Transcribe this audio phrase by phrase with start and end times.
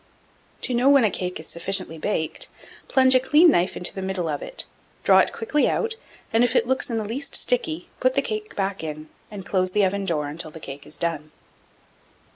[0.61, 0.67] 1710.
[0.67, 2.47] To know when a cake is sufficiently baked,
[2.87, 4.65] plunge a clean knife into the middle of it;
[5.03, 5.93] draw it quickly out,
[6.33, 9.09] and if it looks in the least sticky, put the cake back, and
[9.45, 11.29] close the oven door until the cake is done.